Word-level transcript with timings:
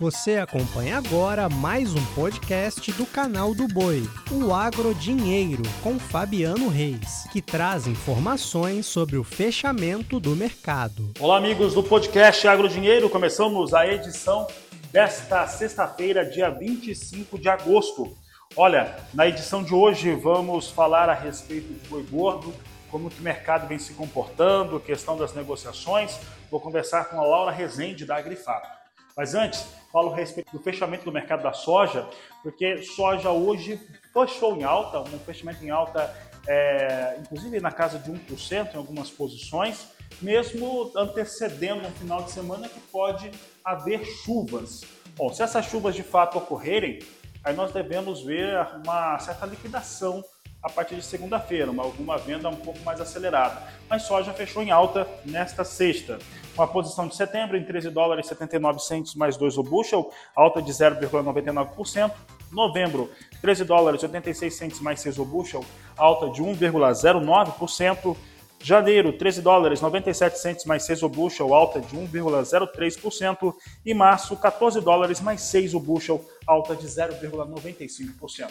Você 0.00 0.36
acompanha 0.36 0.96
agora 0.96 1.48
mais 1.48 1.92
um 1.92 2.14
podcast 2.14 2.92
do 2.92 3.04
canal 3.04 3.52
do 3.52 3.66
Boi, 3.66 4.08
o 4.30 4.54
Agro 4.54 4.94
Dinheiro, 4.94 5.64
com 5.82 5.98
Fabiano 5.98 6.68
Reis, 6.68 7.26
que 7.32 7.42
traz 7.42 7.88
informações 7.88 8.86
sobre 8.86 9.16
o 9.16 9.24
fechamento 9.24 10.20
do 10.20 10.36
mercado. 10.36 11.10
Olá, 11.18 11.38
amigos 11.38 11.74
do 11.74 11.82
podcast 11.82 12.46
Agro 12.46 12.68
Dinheiro. 12.68 13.10
Começamos 13.10 13.74
a 13.74 13.88
edição 13.88 14.46
desta 14.92 15.44
sexta-feira, 15.48 16.24
dia 16.24 16.48
25 16.48 17.36
de 17.36 17.48
agosto. 17.48 18.16
Olha, 18.54 18.96
na 19.12 19.26
edição 19.26 19.64
de 19.64 19.74
hoje 19.74 20.14
vamos 20.14 20.70
falar 20.70 21.08
a 21.08 21.14
respeito 21.14 21.72
de 21.72 21.88
boi 21.88 22.04
gordo, 22.04 22.54
como 22.88 23.10
que 23.10 23.18
o 23.18 23.24
mercado 23.24 23.66
vem 23.66 23.80
se 23.80 23.94
comportando, 23.94 24.78
questão 24.78 25.16
das 25.16 25.34
negociações. 25.34 26.20
Vou 26.48 26.60
conversar 26.60 27.06
com 27.06 27.20
a 27.20 27.26
Laura 27.26 27.50
Rezende 27.50 28.06
da 28.06 28.16
Agrifato. 28.16 28.77
Mas 29.18 29.34
antes, 29.34 29.66
falo 29.92 30.12
a 30.12 30.16
respeito 30.16 30.52
do 30.52 30.62
fechamento 30.62 31.04
do 31.04 31.10
mercado 31.10 31.42
da 31.42 31.52
soja, 31.52 32.08
porque 32.40 32.84
soja 32.84 33.32
hoje 33.32 33.80
fechou 34.12 34.56
em 34.56 34.62
alta, 34.62 35.00
um 35.00 35.18
fechamento 35.18 35.64
em 35.64 35.70
alta, 35.70 36.14
é, 36.46 37.18
inclusive 37.20 37.58
na 37.58 37.72
casa 37.72 37.98
de 37.98 38.12
1% 38.12 38.74
em 38.74 38.76
algumas 38.76 39.10
posições, 39.10 39.88
mesmo 40.22 40.92
antecedendo 40.96 41.84
um 41.84 41.90
final 41.90 42.22
de 42.22 42.30
semana 42.30 42.68
que 42.68 42.78
pode 42.78 43.32
haver 43.64 44.04
chuvas. 44.04 44.82
Bom, 45.16 45.32
se 45.32 45.42
essas 45.42 45.66
chuvas 45.66 45.96
de 45.96 46.04
fato 46.04 46.38
ocorrerem, 46.38 47.00
aí 47.42 47.56
nós 47.56 47.72
devemos 47.72 48.22
ver 48.22 48.56
uma 48.84 49.18
certa 49.18 49.46
liquidação 49.46 50.22
a 50.62 50.68
partir 50.68 50.96
de 50.96 51.02
segunda-feira, 51.02 51.72
alguma 51.78 52.18
venda 52.18 52.48
um 52.48 52.56
pouco 52.56 52.80
mais 52.80 53.00
acelerada. 53.00 53.62
Mas 53.88 54.02
soja 54.02 54.32
fechou 54.32 54.62
em 54.62 54.70
alta 54.70 55.06
nesta 55.24 55.64
sexta. 55.64 56.18
Uma 56.54 56.66
posição 56.66 57.06
de 57.06 57.14
setembro 57.14 57.56
em 57.56 57.64
13 57.64 57.90
dólares 57.90 58.26
e 58.26 58.28
79 58.30 58.80
centos 58.80 59.14
mais 59.14 59.36
2 59.36 59.58
o 59.58 59.62
bushel, 59.62 60.10
alta 60.34 60.60
de 60.60 60.72
0,99%. 60.72 62.10
Novembro, 62.50 63.10
13 63.40 63.64
dólares 63.64 64.02
e 64.02 64.06
86 64.06 64.54
centos 64.54 64.80
mais 64.80 65.00
6 65.00 65.18
o 65.18 65.24
bushel, 65.24 65.64
alta 65.96 66.28
de 66.30 66.42
1,09%. 66.42 68.16
Janeiro, 68.60 69.12
13 69.12 69.40
dólares 69.40 69.80
97 69.80 70.36
centos 70.36 70.64
mais 70.64 70.82
6 70.82 71.04
o 71.04 71.08
bushel, 71.08 71.54
alta 71.54 71.80
de 71.80 71.96
1,03%. 71.96 73.54
E 73.86 73.94
março, 73.94 74.36
14 74.36 74.80
dólares 74.80 75.20
mais 75.20 75.42
6 75.42 75.74
o 75.74 75.80
bushel, 75.80 76.24
alta 76.44 76.74
de 76.74 76.86
0,95%. 76.88 78.50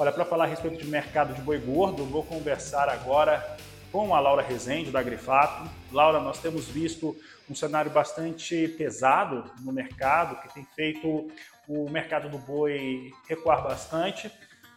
Olha, 0.00 0.12
para 0.12 0.24
falar 0.24 0.44
a 0.44 0.46
respeito 0.46 0.78
de 0.78 0.86
mercado 0.86 1.34
de 1.34 1.42
boi 1.42 1.58
gordo, 1.58 2.04
vou 2.04 2.22
conversar 2.22 2.88
agora 2.88 3.56
com 3.90 4.14
a 4.14 4.20
Laura 4.20 4.42
Rezende, 4.42 4.92
da 4.92 5.02
Grifato. 5.02 5.68
Laura, 5.90 6.20
nós 6.20 6.38
temos 6.38 6.66
visto 6.66 7.16
um 7.50 7.54
cenário 7.54 7.90
bastante 7.90 8.68
pesado 8.78 9.50
no 9.60 9.72
mercado, 9.72 10.40
que 10.40 10.54
tem 10.54 10.64
feito 10.76 11.26
o 11.66 11.90
mercado 11.90 12.28
do 12.28 12.38
boi 12.38 13.10
recuar 13.28 13.64
bastante. 13.64 14.30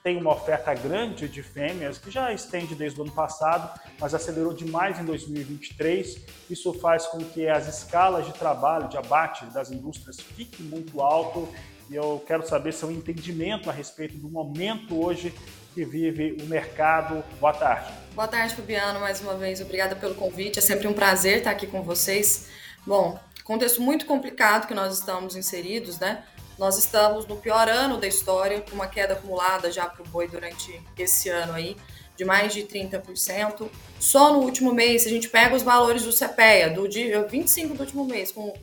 Tem 0.04 0.18
uma 0.18 0.32
oferta 0.32 0.74
grande 0.74 1.28
de 1.28 1.44
fêmeas, 1.44 2.00
que 2.00 2.10
já 2.10 2.34
estende 2.34 2.74
desde 2.74 3.00
o 3.00 3.04
ano 3.04 3.12
passado, 3.12 3.80
mas 4.00 4.16
acelerou 4.16 4.56
demais 4.56 5.00
em 5.00 5.06
2023. 5.06 6.26
Isso 6.50 6.74
faz 6.80 7.06
com 7.06 7.20
que 7.20 7.48
as 7.48 7.68
escalas 7.68 8.26
de 8.26 8.34
trabalho, 8.34 8.90
de 8.90 8.98
abate 8.98 9.46
das 9.54 9.70
indústrias 9.70 10.20
fiquem 10.20 10.66
muito 10.66 11.00
alto 11.00 11.48
e 11.92 11.96
eu 11.96 12.24
quero 12.26 12.48
saber 12.48 12.72
seu 12.72 12.90
entendimento 12.90 13.70
a 13.70 13.74
respeito 13.74 14.16
do 14.16 14.30
momento 14.30 15.06
hoje 15.06 15.34
que 15.74 15.84
vive 15.84 16.38
o 16.42 16.46
mercado. 16.46 17.22
Boa 17.38 17.54
tarde. 17.54 17.92
Boa 18.16 18.30
tarde, 18.30 18.56
Fabiano. 18.56 19.02
Mais 19.02 19.20
uma 19.20 19.36
vez, 19.36 19.60
obrigada 19.60 19.94
pelo 19.94 20.16
convite. 20.16 20.58
É 20.58 20.62
sempre 20.62 20.88
um 20.88 20.94
prazer 20.94 21.40
estar 21.40 21.52
aqui 21.52 21.68
com 21.68 21.84
vocês. 21.84 22.48
Bom, 22.88 23.20
contexto 23.44 23.82
muito 23.82 24.06
complicado 24.06 24.68
que 24.68 24.74
nós 24.74 25.00
estamos 25.00 25.36
inseridos, 25.36 26.00
né? 26.00 26.24
Nós 26.58 26.78
estamos 26.78 27.28
no 27.28 27.36
pior 27.36 27.68
ano 27.68 27.98
da 27.98 28.08
história, 28.08 28.62
com 28.62 28.72
uma 28.74 28.88
queda 28.88 29.14
acumulada 29.14 29.70
já 29.70 29.86
para 29.86 30.02
o 30.02 30.08
boi 30.08 30.30
durante 30.30 30.82
esse 30.98 31.28
ano 31.28 31.54
aí, 31.54 31.76
de 32.16 32.24
mais 32.24 32.54
de 32.54 32.64
30%. 32.64 33.70
Só 34.00 34.32
no 34.32 34.40
último 34.40 34.74
mês, 34.74 35.02
se 35.02 35.10
a 35.10 35.12
gente 35.12 35.28
pega 35.28 35.56
os 35.56 35.62
valores 35.62 36.04
do 36.04 36.14
CPEA, 36.14 36.70
do 36.70 36.88
dia 36.88 37.28
25 37.28 37.74
do 37.74 37.82
último 37.82 38.06
mês, 38.06 38.32
com 38.32 38.54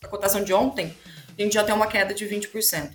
a 0.00 0.06
cotação 0.06 0.44
de 0.44 0.52
ontem, 0.52 0.94
a 1.38 1.42
gente 1.42 1.54
já 1.54 1.64
tem 1.64 1.74
uma 1.74 1.86
queda 1.86 2.14
de 2.14 2.26
20%. 2.26 2.90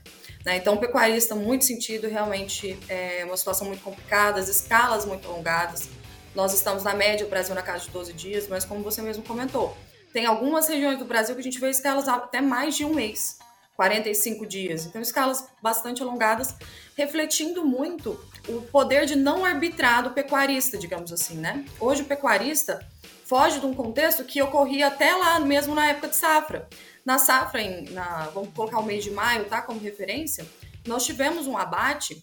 Né? 0.46 0.58
Então, 0.58 0.76
o 0.76 0.78
pecuarista, 0.78 1.36
muito 1.36 1.66
sentido, 1.66 2.08
realmente 2.08 2.78
é 2.90 3.24
uma 3.26 3.38
situação 3.38 3.68
muito 3.68 3.84
complicada, 3.84 4.40
as 4.40 4.48
escalas 4.48 5.06
muito 5.06 5.28
alongadas. 5.28 5.90
Nós 6.34 6.54
estamos 6.54 6.84
na 6.84 6.94
média, 6.94 7.26
o 7.26 7.30
Brasil 7.30 7.54
na 7.54 7.62
casa 7.62 7.86
de 7.86 7.92
12 7.92 8.14
dias, 8.14 8.48
mas 8.48 8.66
como 8.66 8.82
você 8.82 9.02
mesmo 9.02 9.24
comentou, 9.24 9.78
tem 10.14 10.26
algumas 10.26 10.68
regiões 10.68 10.98
do 10.98 11.06
Brasil 11.06 11.36
que 11.36 11.42
a 11.42 11.44
gente 11.44 11.60
vê 11.60 11.70
escalas 11.70 12.08
até 12.08 12.42
mais 12.42 12.76
de 12.76 12.84
um 12.84 12.94
mês, 12.94 13.38
45 13.76 14.46
dias. 14.46 14.86
Então, 14.86 15.02
escalas 15.02 15.48
bastante 15.62 16.02
alongadas, 16.02 16.56
refletindo 16.98 17.64
muito 17.64 18.20
o 18.48 18.62
poder 18.62 19.06
de 19.06 19.16
não 19.16 19.46
arbitrar 19.46 20.04
do 20.04 20.12
pecuarista, 20.12 20.78
digamos 20.78 21.14
assim, 21.14 21.36
né? 21.36 21.64
Hoje, 21.80 22.02
o 22.02 22.06
pecuarista 22.06 22.86
foge 23.26 23.60
de 23.60 23.66
um 23.66 23.74
contexto 23.74 24.26
que 24.26 24.42
ocorria 24.42 24.88
até 24.88 25.14
lá 25.16 25.40
mesmo 25.40 25.74
na 25.74 25.88
época 25.88 26.10
de 26.10 26.16
safra. 26.18 26.68
Na 27.04 27.18
safra, 27.18 27.62
em, 27.62 27.90
na, 27.90 28.30
vamos 28.34 28.54
colocar 28.54 28.80
o 28.80 28.86
mês 28.86 29.04
de 29.04 29.12
maio, 29.12 29.46
tá, 29.46 29.62
como 29.62 29.80
referência, 29.80 30.46
nós 30.86 31.06
tivemos 31.06 31.48
um 31.48 31.58
abate 31.58 32.22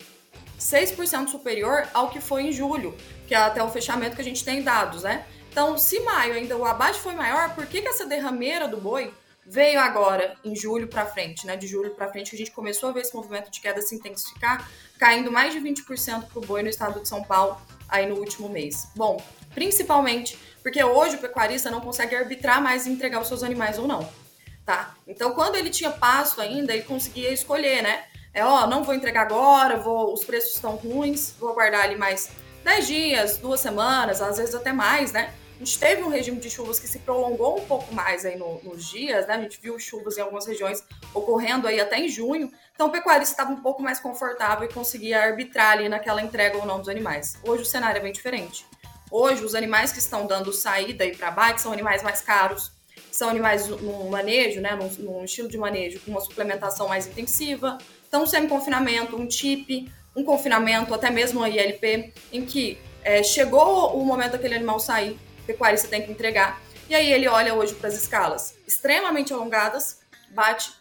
6% 0.58 1.28
superior 1.28 1.88
ao 1.92 2.10
que 2.10 2.20
foi 2.20 2.44
em 2.44 2.52
julho, 2.52 2.96
que 3.26 3.34
é 3.34 3.38
até 3.38 3.62
o 3.62 3.70
fechamento 3.70 4.16
que 4.16 4.22
a 4.22 4.24
gente 4.24 4.44
tem 4.44 4.62
dados, 4.62 5.02
né? 5.02 5.24
Então, 5.50 5.78
se 5.78 6.00
maio 6.00 6.34
ainda 6.34 6.56
o 6.56 6.64
abate 6.64 6.98
foi 7.00 7.14
maior, 7.14 7.54
por 7.54 7.66
que, 7.66 7.80
que 7.80 7.88
essa 7.88 8.06
derrameira 8.06 8.68
do 8.68 8.76
boi 8.76 9.12
veio 9.44 9.80
agora 9.80 10.36
em 10.44 10.54
julho 10.54 10.86
para 10.88 11.06
frente, 11.06 11.46
né? 11.46 11.56
De 11.56 11.66
julho 11.66 11.94
para 11.94 12.08
frente 12.08 12.30
que 12.30 12.36
a 12.36 12.38
gente 12.38 12.50
começou 12.50 12.90
a 12.90 12.92
ver 12.92 13.00
esse 13.00 13.14
movimento 13.14 13.50
de 13.50 13.60
queda 13.60 13.80
se 13.80 13.94
intensificar, 13.94 14.68
caindo 14.98 15.32
mais 15.32 15.52
de 15.52 15.60
20% 15.60 16.26
para 16.26 16.38
o 16.38 16.42
boi 16.42 16.62
no 16.62 16.68
estado 16.68 17.00
de 17.00 17.08
São 17.08 17.24
Paulo 17.24 17.60
aí 17.88 18.06
no 18.06 18.16
último 18.16 18.48
mês. 18.48 18.88
Bom, 18.94 19.20
principalmente 19.54 20.38
porque 20.62 20.82
hoje 20.84 21.16
o 21.16 21.18
pecuarista 21.18 21.70
não 21.70 21.80
consegue 21.80 22.14
arbitrar 22.14 22.62
mais 22.62 22.86
entregar 22.86 23.20
os 23.20 23.28
seus 23.28 23.42
animais 23.42 23.78
ou 23.78 23.86
não 23.86 24.27
tá? 24.68 24.94
Então, 25.06 25.32
quando 25.32 25.56
ele 25.56 25.70
tinha 25.70 25.90
pasto 25.90 26.42
ainda, 26.42 26.74
ele 26.74 26.82
conseguia 26.82 27.32
escolher, 27.32 27.82
né? 27.82 28.04
É, 28.34 28.44
ó, 28.44 28.66
não 28.66 28.84
vou 28.84 28.94
entregar 28.94 29.22
agora, 29.22 29.78
vou, 29.78 30.12
os 30.12 30.26
preços 30.26 30.56
estão 30.56 30.76
ruins, 30.76 31.32
vou 31.40 31.48
aguardar 31.48 31.84
ali 31.84 31.96
mais 31.96 32.28
10 32.64 32.86
dias, 32.86 33.36
duas 33.38 33.60
semanas, 33.60 34.20
às 34.20 34.36
vezes 34.36 34.54
até 34.54 34.70
mais, 34.70 35.10
né? 35.10 35.32
A 35.56 35.64
gente 35.64 35.78
teve 35.78 36.02
um 36.02 36.10
regime 36.10 36.38
de 36.38 36.50
chuvas 36.50 36.78
que 36.78 36.86
se 36.86 36.98
prolongou 36.98 37.58
um 37.58 37.64
pouco 37.64 37.94
mais 37.94 38.26
aí 38.26 38.36
no, 38.36 38.60
nos 38.62 38.84
dias, 38.84 39.26
né? 39.26 39.36
A 39.36 39.40
gente 39.40 39.58
viu 39.58 39.78
chuvas 39.78 40.18
em 40.18 40.20
algumas 40.20 40.46
regiões 40.46 40.84
ocorrendo 41.14 41.66
aí 41.66 41.80
até 41.80 41.98
em 41.98 42.06
junho. 42.06 42.52
Então 42.74 42.88
o 42.88 42.90
pecuarista 42.90 43.32
estava 43.32 43.50
um 43.50 43.62
pouco 43.62 43.82
mais 43.82 43.98
confortável 43.98 44.68
e 44.68 44.72
conseguia 44.72 45.22
arbitrar 45.22 45.72
ali 45.72 45.88
naquela 45.88 46.20
entrega 46.20 46.58
ou 46.58 46.66
não 46.66 46.78
dos 46.78 46.90
animais. 46.90 47.38
Hoje 47.42 47.62
o 47.62 47.66
cenário 47.66 47.98
é 47.98 48.02
bem 48.02 48.12
diferente. 48.12 48.66
Hoje 49.10 49.42
os 49.42 49.54
animais 49.54 49.92
que 49.92 49.98
estão 49.98 50.26
dando 50.26 50.52
saída 50.52 51.04
aí 51.04 51.16
para 51.16 51.28
abate 51.28 51.62
são 51.62 51.72
animais 51.72 52.02
mais 52.02 52.20
caros, 52.20 52.70
são 53.10 53.28
animais 53.28 53.66
num 53.68 54.08
manejo, 54.08 54.60
né, 54.60 54.74
num, 54.74 54.88
num, 55.04 55.24
estilo 55.24 55.48
de 55.48 55.58
manejo 55.58 56.00
com 56.00 56.10
uma 56.10 56.20
suplementação 56.20 56.88
mais 56.88 57.06
intensiva. 57.06 57.78
Então, 58.06 58.26
semi-confinamento, 58.26 59.16
um 59.16 59.26
TIP, 59.26 59.90
um 60.14 60.24
confinamento, 60.24 60.94
até 60.94 61.10
mesmo 61.10 61.42
a 61.42 61.48
ILP, 61.48 62.12
em 62.32 62.44
que 62.44 62.78
é, 63.02 63.22
chegou 63.22 63.96
o 63.96 64.04
momento 64.04 64.32
daquele 64.32 64.54
animal 64.54 64.80
sair, 64.80 65.18
o 65.42 65.46
pecuarista 65.46 65.88
tem 65.88 66.02
que 66.02 66.10
entregar. 66.10 66.60
E 66.88 66.94
aí 66.94 67.12
ele 67.12 67.28
olha 67.28 67.54
hoje 67.54 67.74
para 67.74 67.88
as 67.88 67.94
escalas 67.94 68.54
extremamente 68.66 69.32
alongadas, 69.32 70.00
bate 70.30 70.72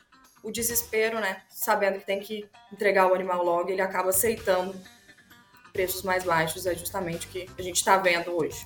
o 0.42 0.52
desespero, 0.52 1.20
né? 1.20 1.42
Sabendo 1.50 2.00
que 2.00 2.06
tem 2.06 2.20
que 2.20 2.48
entregar 2.72 3.08
o 3.08 3.14
animal 3.14 3.44
logo, 3.44 3.70
ele 3.70 3.82
acaba 3.82 4.10
aceitando 4.10 4.80
preços 5.74 6.02
mais 6.04 6.24
baixos, 6.24 6.66
é 6.66 6.74
justamente 6.74 7.28
o 7.28 7.30
que 7.30 7.50
a 7.58 7.62
gente 7.62 7.76
está 7.76 7.98
vendo 7.98 8.36
hoje. 8.36 8.66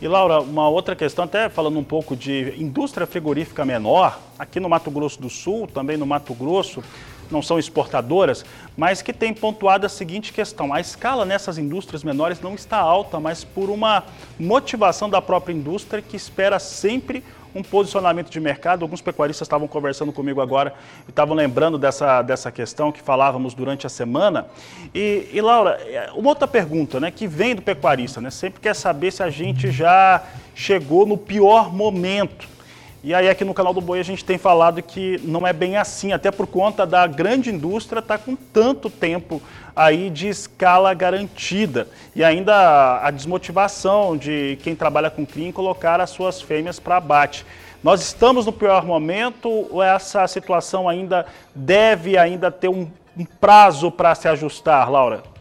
E 0.00 0.06
Laura, 0.06 0.40
uma 0.40 0.68
outra 0.68 0.94
questão, 0.94 1.24
até 1.24 1.48
falando 1.48 1.78
um 1.78 1.84
pouco 1.84 2.14
de 2.14 2.52
indústria 2.58 3.06
frigorífica 3.06 3.64
menor, 3.64 4.20
aqui 4.38 4.60
no 4.60 4.68
Mato 4.68 4.90
Grosso 4.90 5.18
do 5.18 5.30
Sul, 5.30 5.66
também 5.66 5.96
no 5.96 6.04
Mato 6.04 6.34
Grosso, 6.34 6.84
não 7.30 7.40
são 7.40 7.58
exportadoras, 7.58 8.44
mas 8.76 9.00
que 9.00 9.10
tem 9.10 9.32
pontuado 9.32 9.86
a 9.86 9.88
seguinte 9.88 10.34
questão: 10.34 10.72
a 10.72 10.80
escala 10.80 11.24
nessas 11.24 11.56
indústrias 11.56 12.04
menores 12.04 12.42
não 12.42 12.54
está 12.54 12.76
alta, 12.76 13.18
mas 13.18 13.42
por 13.42 13.70
uma 13.70 14.04
motivação 14.38 15.08
da 15.08 15.22
própria 15.22 15.54
indústria 15.54 16.02
que 16.02 16.14
espera 16.14 16.58
sempre 16.58 17.24
um 17.56 17.62
posicionamento 17.62 18.30
de 18.30 18.40
mercado. 18.40 18.82
Alguns 18.82 19.00
pecuaristas 19.00 19.46
estavam 19.46 19.66
conversando 19.66 20.12
comigo 20.12 20.40
agora 20.40 20.74
e 21.06 21.10
estavam 21.10 21.34
lembrando 21.34 21.78
dessa, 21.78 22.22
dessa 22.22 22.52
questão 22.52 22.92
que 22.92 23.00
falávamos 23.00 23.54
durante 23.54 23.86
a 23.86 23.90
semana. 23.90 24.46
E, 24.94 25.28
e 25.32 25.40
Laura, 25.40 25.80
é, 25.86 26.10
uma 26.14 26.28
outra 26.28 26.46
pergunta 26.46 27.00
né, 27.00 27.10
que 27.10 27.26
vem 27.26 27.54
do 27.54 27.62
pecuarista, 27.62 28.20
né, 28.20 28.30
sempre 28.30 28.60
quer 28.60 28.74
saber 28.74 29.12
se 29.12 29.22
a 29.22 29.30
gente 29.30 29.70
já 29.70 30.22
chegou 30.54 31.06
no 31.06 31.16
pior 31.16 31.72
momento. 31.72 32.55
E 33.06 33.14
aí 33.14 33.28
aqui 33.28 33.44
no 33.44 33.54
canal 33.54 33.72
do 33.72 33.80
Boi 33.80 34.00
a 34.00 34.02
gente 34.02 34.24
tem 34.24 34.36
falado 34.36 34.82
que 34.82 35.20
não 35.22 35.46
é 35.46 35.52
bem 35.52 35.76
assim, 35.76 36.10
até 36.10 36.32
por 36.32 36.44
conta 36.44 36.84
da 36.84 37.06
grande 37.06 37.50
indústria 37.50 38.00
estar 38.00 38.18
tá 38.18 38.24
com 38.24 38.34
tanto 38.34 38.90
tempo 38.90 39.40
aí 39.76 40.10
de 40.10 40.26
escala 40.26 40.92
garantida 40.92 41.86
e 42.16 42.24
ainda 42.24 42.98
a 43.00 43.08
desmotivação 43.12 44.16
de 44.16 44.58
quem 44.60 44.74
trabalha 44.74 45.08
com 45.08 45.24
cria 45.24 45.46
em 45.46 45.52
colocar 45.52 46.00
as 46.00 46.10
suas 46.10 46.42
fêmeas 46.42 46.80
para 46.80 46.96
abate. 46.96 47.46
Nós 47.80 48.02
estamos 48.02 48.44
no 48.44 48.52
pior 48.52 48.84
momento 48.84 49.68
essa 49.80 50.26
situação 50.26 50.88
ainda 50.88 51.26
deve 51.54 52.18
ainda 52.18 52.50
ter 52.50 52.68
um 52.68 52.88
prazo 53.40 53.88
para 53.88 54.16
se 54.16 54.26
ajustar, 54.26 54.90
Laura? 54.90 55.35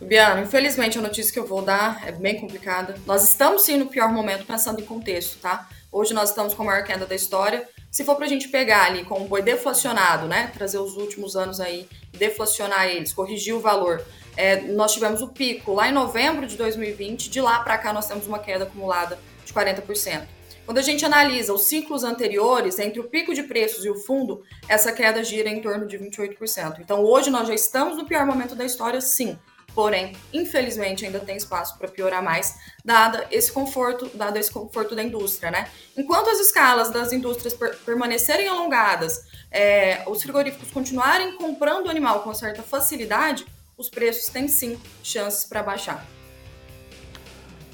Biano, 0.00 0.42
infelizmente 0.42 0.96
a 0.96 1.02
notícia 1.02 1.32
que 1.32 1.38
eu 1.38 1.46
vou 1.46 1.60
dar 1.60 2.06
é 2.06 2.12
bem 2.12 2.40
complicada. 2.40 2.94
Nós 3.04 3.24
estamos 3.24 3.62
sim 3.62 3.76
no 3.76 3.86
pior 3.86 4.12
momento 4.12 4.46
pensando 4.46 4.80
em 4.80 4.84
contexto, 4.84 5.38
tá? 5.40 5.68
Hoje 5.90 6.14
nós 6.14 6.28
estamos 6.28 6.54
com 6.54 6.62
a 6.62 6.66
maior 6.66 6.84
queda 6.84 7.04
da 7.04 7.16
história. 7.16 7.68
Se 7.90 8.04
for 8.04 8.14
para 8.14 8.26
a 8.26 8.28
gente 8.28 8.48
pegar 8.48 8.84
ali 8.84 9.04
com 9.04 9.18
um 9.18 9.26
boi 9.26 9.42
deflacionado, 9.42 10.28
né? 10.28 10.52
Trazer 10.54 10.78
os 10.78 10.96
últimos 10.96 11.34
anos 11.34 11.58
aí, 11.58 11.88
deflacionar 12.12 12.86
eles, 12.86 13.12
corrigir 13.12 13.54
o 13.54 13.60
valor. 13.60 14.04
É, 14.36 14.60
nós 14.60 14.92
tivemos 14.92 15.20
o 15.20 15.28
pico 15.28 15.74
lá 15.74 15.88
em 15.88 15.92
novembro 15.92 16.46
de 16.46 16.56
2020, 16.56 17.28
de 17.28 17.40
lá 17.40 17.58
para 17.58 17.76
cá 17.76 17.92
nós 17.92 18.06
temos 18.06 18.24
uma 18.24 18.38
queda 18.38 18.64
acumulada 18.64 19.18
de 19.44 19.52
40%. 19.52 20.22
Quando 20.64 20.78
a 20.78 20.82
gente 20.82 21.04
analisa 21.04 21.52
os 21.52 21.64
ciclos 21.64 22.04
anteriores, 22.04 22.78
entre 22.78 23.00
o 23.00 23.04
pico 23.04 23.34
de 23.34 23.42
preços 23.42 23.84
e 23.84 23.90
o 23.90 23.96
fundo, 23.96 24.44
essa 24.68 24.92
queda 24.92 25.24
gira 25.24 25.48
em 25.48 25.60
torno 25.60 25.88
de 25.88 25.98
28%. 25.98 26.78
Então 26.78 27.02
hoje 27.02 27.30
nós 27.30 27.48
já 27.48 27.54
estamos 27.54 27.96
no 27.96 28.04
pior 28.04 28.24
momento 28.24 28.54
da 28.54 28.64
história, 28.64 29.00
sim 29.00 29.36
porém, 29.78 30.12
infelizmente, 30.32 31.06
ainda 31.06 31.20
tem 31.20 31.36
espaço 31.36 31.78
para 31.78 31.86
piorar 31.86 32.20
mais, 32.20 32.58
dada 32.84 33.28
esse 33.30 33.52
conforto, 33.52 34.10
dado 34.12 34.36
esse 34.36 34.50
conforto 34.50 34.92
da 34.96 35.04
indústria, 35.04 35.52
né? 35.52 35.68
Enquanto 35.96 36.30
as 36.30 36.40
escalas 36.40 36.90
das 36.90 37.12
indústrias 37.12 37.54
per 37.54 37.76
permanecerem 37.86 38.48
alongadas, 38.48 39.24
é, 39.52 40.02
os 40.08 40.20
frigoríficos 40.20 40.72
continuarem 40.72 41.36
comprando 41.36 41.86
o 41.86 41.90
animal 41.90 42.22
com 42.22 42.34
certa 42.34 42.60
facilidade, 42.60 43.46
os 43.76 43.88
preços 43.88 44.28
têm 44.32 44.48
sim 44.48 44.76
chances 45.00 45.44
para 45.44 45.62
baixar. 45.62 46.04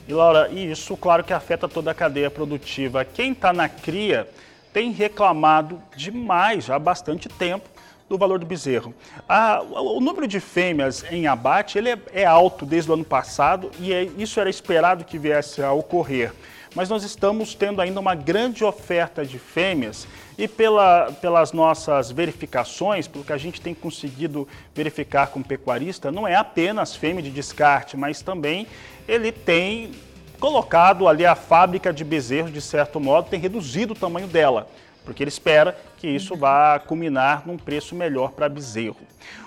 E 0.07 0.13
Laura, 0.13 0.51
isso 0.51 0.99
claro 0.99 1.25
que 1.25 1.33
afeta 1.33 1.67
toda 1.67 1.91
a 1.91 1.95
cadeia 1.95 2.31
produtiva. 2.31 3.03
Quem 3.03 3.33
está 3.33 3.51
na 3.51 3.67
cria 3.67 4.29
tem 4.75 4.93
reclamado 4.93 5.83
demais 5.97 6.69
há 6.69 6.79
bastante 6.79 7.31
tempo 7.31 7.74
do 8.09 8.19
valor 8.19 8.39
do 8.39 8.47
bezerro. 8.47 8.95
Ah, 9.29 9.63
o 9.63 10.01
número 10.01 10.27
de 10.27 10.41
fêmeas 10.41 11.05
em 11.11 11.27
abate 11.27 11.79
ele 11.79 11.91
é, 11.91 11.99
é 12.13 12.25
alto 12.25 12.67
desde 12.67 12.91
o 12.91 12.95
ano 12.95 13.05
passado 13.05 13.71
e 13.81 13.93
é, 13.93 14.05
isso 14.19 14.39
era 14.39 14.51
esperado 14.51 15.05
que 15.05 15.19
viesse 15.19 15.63
a 15.63 15.73
ocorrer. 15.73 16.33
Mas 16.75 16.89
nós 16.89 17.05
estamos 17.05 17.55
tendo 17.55 17.81
ainda 17.81 18.01
uma 18.01 18.15
grande 18.15 18.65
oferta 18.65 19.25
de 19.25 19.39
fêmeas 19.39 20.09
e 20.37 20.49
pela, 20.49 21.13
pelas 21.21 21.53
nossas 21.53 22.11
verificações, 22.11 23.07
pelo 23.07 23.25
que 23.25 23.33
a 23.33 23.39
gente 23.39 23.61
tem 23.61 23.73
conseguido 23.73 24.49
verificar 24.75 25.29
com 25.29 25.39
o 25.39 25.45
pecuarista, 25.45 26.11
não 26.11 26.27
é 26.27 26.35
apenas 26.35 26.97
fêmea 26.97 27.23
de 27.23 27.31
descarte, 27.31 27.97
mas 27.97 28.21
também 28.23 28.67
ele 29.07 29.31
tem 29.31 29.93
colocado 30.41 31.07
ali 31.07 31.25
a 31.25 31.37
fábrica 31.37 31.93
de 31.93 32.03
bezerros, 32.03 32.53
de 32.53 32.61
certo 32.61 32.99
modo, 32.99 33.31
tem 33.31 33.39
reduzido 33.39 33.93
o 33.93 33.97
tamanho 33.97 34.27
dela 34.27 34.69
porque 35.05 35.23
ele 35.23 35.29
espera 35.29 35.77
que 36.05 36.11
isso 36.11 36.37
vá 36.37 36.79
culminar 36.79 37.45
num 37.47 37.57
preço 37.57 37.95
melhor 37.95 38.33
para 38.33 38.47
bezerro. 38.47 38.99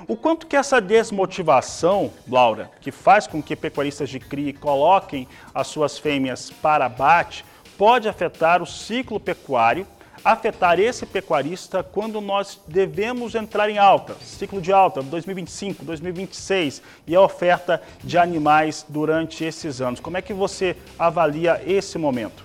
O 0.07 0.15
quanto 0.15 0.47
que 0.47 0.55
essa 0.55 0.81
desmotivação, 0.81 2.11
Laura, 2.27 2.71
que 2.81 2.91
faz 2.91 3.27
com 3.27 3.43
que 3.43 3.55
pecuaristas 3.55 4.09
de 4.09 4.19
cria 4.19 4.51
coloquem 4.51 5.27
as 5.53 5.67
suas 5.67 5.99
fêmeas 5.99 6.49
para 6.49 6.87
abate, 6.87 7.45
pode 7.77 8.09
afetar 8.09 8.59
o 8.59 8.65
ciclo 8.65 9.19
pecuário, 9.19 9.85
afetar 10.25 10.79
esse 10.79 11.05
pecuarista 11.05 11.83
quando 11.83 12.19
nós 12.19 12.59
devemos 12.67 13.35
entrar 13.35 13.69
em 13.69 13.77
alta, 13.77 14.15
ciclo 14.15 14.59
de 14.59 14.73
alta, 14.73 15.03
2025, 15.03 15.85
2026, 15.85 16.81
e 17.05 17.15
a 17.15 17.21
oferta 17.21 17.79
de 18.03 18.17
animais 18.17 18.83
durante 18.89 19.43
esses 19.43 19.79
anos. 19.79 19.99
Como 19.99 20.17
é 20.17 20.23
que 20.23 20.33
você 20.33 20.75
avalia 20.97 21.61
esse 21.67 21.99
momento? 21.99 22.43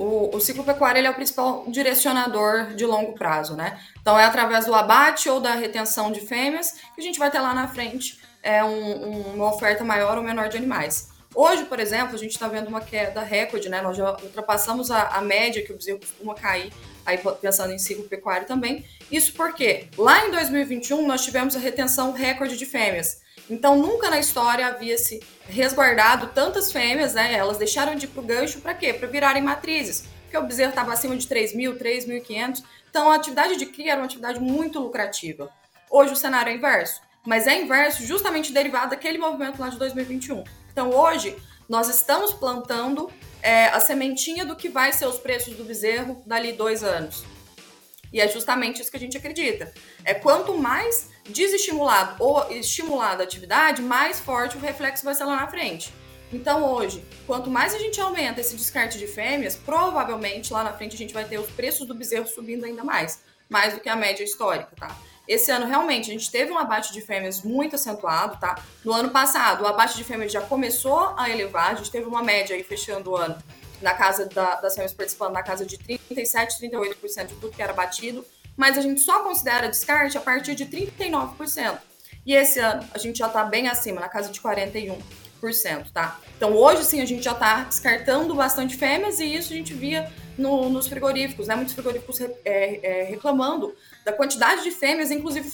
O, 0.00 0.34
o 0.34 0.40
ciclo 0.40 0.64
pecuário 0.64 1.06
é 1.06 1.10
o 1.10 1.14
principal 1.14 1.62
direcionador 1.68 2.74
de 2.74 2.86
longo 2.86 3.12
prazo, 3.12 3.54
né? 3.54 3.78
Então 4.00 4.18
é 4.18 4.24
através 4.24 4.64
do 4.64 4.74
abate 4.74 5.28
ou 5.28 5.40
da 5.40 5.52
retenção 5.52 6.10
de 6.10 6.20
fêmeas 6.20 6.72
que 6.94 7.02
a 7.02 7.02
gente 7.02 7.18
vai 7.18 7.30
ter 7.30 7.38
lá 7.38 7.52
na 7.52 7.68
frente 7.68 8.18
é, 8.42 8.64
um, 8.64 9.34
uma 9.34 9.54
oferta 9.54 9.84
maior 9.84 10.16
ou 10.16 10.24
menor 10.24 10.48
de 10.48 10.56
animais. 10.56 11.10
Hoje, 11.34 11.66
por 11.66 11.78
exemplo, 11.78 12.14
a 12.14 12.18
gente 12.18 12.30
está 12.30 12.48
vendo 12.48 12.68
uma 12.68 12.80
queda 12.80 13.20
recorde, 13.20 13.68
né? 13.68 13.82
Nós 13.82 13.94
já 13.94 14.16
ultrapassamos 14.22 14.90
a, 14.90 15.02
a 15.08 15.20
média 15.20 15.62
que 15.62 15.70
o 15.70 15.76
bezerro 15.76 15.98
costuma 15.98 16.34
cair, 16.34 16.72
aí 17.04 17.20
pensando 17.38 17.74
em 17.74 17.78
ciclo 17.78 18.04
pecuário 18.04 18.46
também. 18.46 18.86
Isso 19.12 19.34
porque 19.34 19.88
lá 19.98 20.26
em 20.26 20.30
2021 20.30 21.06
nós 21.06 21.22
tivemos 21.22 21.54
a 21.54 21.58
retenção 21.58 22.12
recorde 22.12 22.56
de 22.56 22.64
fêmeas. 22.64 23.20
Então, 23.50 23.76
nunca 23.76 24.08
na 24.08 24.20
história 24.20 24.66
havia 24.66 24.96
se 24.96 25.20
resguardado 25.48 26.28
tantas 26.28 26.70
fêmeas, 26.70 27.14
né? 27.14 27.34
Elas 27.34 27.58
deixaram 27.58 27.96
de 27.96 28.06
ir 28.06 28.08
para 28.08 28.22
o 28.22 28.24
gancho 28.24 28.60
para 28.60 28.72
quê? 28.74 28.92
Para 28.92 29.08
virarem 29.08 29.42
matrizes, 29.42 30.04
porque 30.22 30.38
o 30.38 30.42
bezerro 30.42 30.70
estava 30.70 30.92
acima 30.92 31.16
de 31.16 31.26
3 31.26 31.56
mil, 31.56 31.76
3.500. 31.76 32.62
Então, 32.88 33.10
a 33.10 33.16
atividade 33.16 33.56
de 33.56 33.66
cria 33.66 33.92
era 33.92 34.00
uma 34.00 34.06
atividade 34.06 34.38
muito 34.38 34.78
lucrativa. 34.78 35.50
Hoje 35.90 36.12
o 36.12 36.16
cenário 36.16 36.52
é 36.52 36.54
inverso, 36.54 37.02
mas 37.26 37.48
é 37.48 37.60
inverso 37.60 38.04
justamente 38.04 38.52
derivado 38.52 38.90
daquele 38.90 39.18
movimento 39.18 39.60
lá 39.60 39.68
de 39.68 39.78
2021. 39.78 40.44
Então, 40.72 40.90
hoje, 40.90 41.36
nós 41.68 41.88
estamos 41.88 42.32
plantando 42.32 43.10
é, 43.42 43.66
a 43.66 43.80
sementinha 43.80 44.44
do 44.44 44.54
que 44.54 44.68
vai 44.68 44.92
ser 44.92 45.06
os 45.06 45.18
preços 45.18 45.56
do 45.56 45.64
bezerro 45.64 46.22
dali 46.24 46.52
dois 46.52 46.84
anos. 46.84 47.24
E 48.12 48.20
é 48.20 48.28
justamente 48.28 48.80
isso 48.80 48.90
que 48.90 48.96
a 48.96 49.00
gente 49.00 49.16
acredita. 49.16 49.72
É 50.04 50.14
quanto 50.14 50.56
mais 50.56 51.10
desestimulado 51.28 52.16
ou 52.18 52.50
estimulado 52.50 53.20
a 53.20 53.24
atividade, 53.24 53.82
mais 53.82 54.20
forte 54.20 54.56
o 54.56 54.60
reflexo 54.60 55.04
vai 55.04 55.14
ser 55.14 55.24
lá 55.24 55.36
na 55.36 55.46
frente. 55.46 55.92
Então, 56.32 56.64
hoje, 56.72 57.04
quanto 57.26 57.50
mais 57.50 57.74
a 57.74 57.78
gente 57.78 58.00
aumenta 58.00 58.40
esse 58.40 58.54
descarte 58.54 58.98
de 58.98 59.06
fêmeas, 59.06 59.56
provavelmente 59.56 60.52
lá 60.52 60.62
na 60.62 60.72
frente 60.72 60.94
a 60.94 60.98
gente 60.98 61.12
vai 61.12 61.24
ter 61.24 61.38
os 61.38 61.50
preços 61.50 61.86
do 61.86 61.94
bezerro 61.94 62.26
subindo 62.26 62.64
ainda 62.64 62.84
mais, 62.84 63.20
mais 63.48 63.74
do 63.74 63.80
que 63.80 63.88
a 63.88 63.96
média 63.96 64.22
histórica, 64.22 64.70
tá? 64.76 64.96
Esse 65.26 65.50
ano, 65.50 65.66
realmente, 65.66 66.10
a 66.10 66.12
gente 66.12 66.30
teve 66.30 66.50
um 66.50 66.58
abate 66.58 66.92
de 66.92 67.00
fêmeas 67.00 67.42
muito 67.42 67.76
acentuado, 67.76 68.38
tá? 68.40 68.60
No 68.84 68.92
ano 68.92 69.10
passado, 69.10 69.62
o 69.62 69.66
abate 69.66 69.96
de 69.96 70.02
fêmeas 70.02 70.32
já 70.32 70.40
começou 70.40 71.14
a 71.16 71.30
elevar, 71.30 71.70
a 71.70 71.74
gente 71.74 71.90
teve 71.90 72.06
uma 72.06 72.22
média 72.22 72.54
aí 72.54 72.64
fechando 72.64 73.10
o 73.10 73.16
ano 73.16 73.40
na 73.80 73.94
casa 73.94 74.26
da, 74.26 74.56
das 74.56 74.74
fêmeas 74.74 74.92
participando 74.92 75.32
na 75.32 75.42
casa 75.42 75.64
de 75.64 75.78
37, 75.78 76.60
38% 76.60 77.26
de 77.26 77.34
tudo 77.34 77.50
que 77.50 77.62
era 77.62 77.72
batido, 77.72 78.24
mas 78.56 78.76
a 78.76 78.80
gente 78.80 79.00
só 79.00 79.22
considera 79.22 79.68
descarte 79.68 80.18
a 80.18 80.20
partir 80.20 80.54
de 80.54 80.66
39%. 80.66 81.78
E 82.26 82.34
esse 82.34 82.58
ano 82.58 82.86
a 82.92 82.98
gente 82.98 83.18
já 83.18 83.26
está 83.26 83.44
bem 83.44 83.68
acima, 83.68 84.00
na 84.00 84.08
casa 84.08 84.30
de 84.30 84.40
41%, 84.40 85.00
tá? 85.92 86.18
Então 86.36 86.54
hoje 86.54 86.84
sim 86.84 87.00
a 87.00 87.06
gente 87.06 87.22
já 87.22 87.32
está 87.32 87.64
descartando 87.64 88.34
bastante 88.34 88.76
fêmeas 88.76 89.20
e 89.20 89.34
isso 89.34 89.52
a 89.52 89.56
gente 89.56 89.72
via 89.72 90.12
no, 90.36 90.68
nos 90.68 90.86
frigoríficos, 90.86 91.46
né? 91.46 91.54
Muitos 91.54 91.74
frigoríficos 91.74 92.20
é, 92.20 92.30
é, 92.44 93.02
reclamando 93.04 93.74
da 94.04 94.12
quantidade 94.12 94.62
de 94.62 94.70
fêmeas, 94.70 95.10
inclusive 95.10 95.50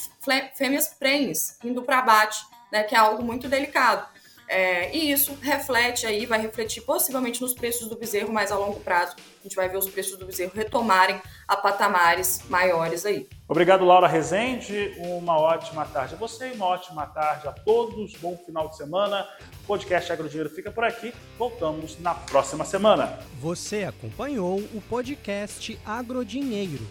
fêmeas 0.55 0.89
prenhes, 0.89 1.59
indo 1.63 1.83
para 1.83 2.01
abate, 2.01 2.45
né? 2.73 2.83
Que 2.83 2.95
é 2.95 2.99
algo 2.99 3.23
muito 3.23 3.49
delicado. 3.49 4.16
É, 4.49 4.95
e 4.97 5.11
isso 5.11 5.37
reflete 5.41 6.07
aí, 6.07 6.25
vai 6.25 6.41
refletir 6.41 6.81
possivelmente 6.83 7.41
nos 7.41 7.53
preços 7.53 7.89
do 7.89 7.97
bezerro 7.97 8.33
mais 8.33 8.53
a 8.53 8.57
longo 8.57 8.81
prazo. 8.81 9.17
A 9.41 9.43
gente 9.43 9.57
vai 9.57 9.69
ver 9.69 9.77
os 9.77 9.89
preços 9.89 10.19
do 10.19 10.27
bezerro 10.27 10.53
retomarem 10.55 11.21
a 11.49 11.57
patamares 11.57 12.43
maiores 12.49 13.05
aí. 13.05 13.29
Obrigado, 13.49 13.85
Laura 13.85 14.07
Rezende. 14.07 14.95
Uma 14.99 15.39
ótima 15.39 15.85
tarde 15.85 16.15
a 16.15 16.17
você 16.17 16.49
e 16.49 16.53
uma 16.53 16.67
ótima 16.67 17.07
tarde 17.07 17.49
a 17.49 17.53
todos. 17.53 18.15
Bom 18.17 18.37
final 18.45 18.69
de 18.69 18.77
semana. 18.77 19.29
O 19.65 19.67
podcast 19.67 20.13
Agrodinheiro 20.13 20.51
fica 20.51 20.71
por 20.71 20.85
aqui. 20.85 21.13
Voltamos 21.39 21.99
na 22.01 22.15
próxima 22.15 22.65
semana. 22.65 23.19
Você 23.41 23.85
acompanhou 23.85 24.59
o 24.59 24.83
podcast 24.89 25.79
Agrodinheiro. 25.85 26.87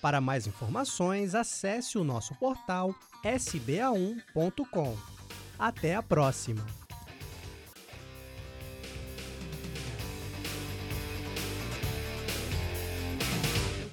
Para 0.00 0.20
mais 0.20 0.48
informações, 0.48 1.34
acesse 1.34 1.96
o 1.96 2.02
nosso 2.02 2.34
portal 2.34 2.92
sba1.com. 3.24 4.96
Até 5.56 5.94
a 5.94 6.02
próxima! 6.02 6.81